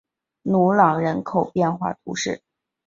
[0.41, 2.41] 努朗人口变化图示